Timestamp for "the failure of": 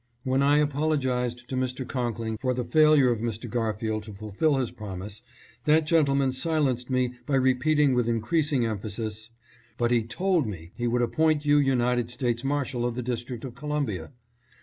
2.55-3.19